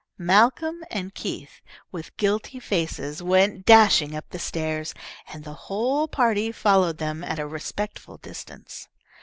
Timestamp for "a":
7.37-7.45